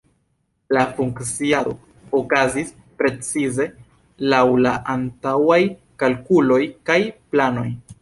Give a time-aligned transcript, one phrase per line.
[0.77, 1.73] La funkciado
[2.21, 3.69] okazis precize
[4.35, 5.63] laŭ la antaŭaj
[6.05, 7.03] kalkuloj kaj
[7.35, 7.69] planoj.